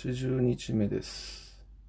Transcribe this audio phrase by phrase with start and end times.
[0.00, 1.49] 80日目です。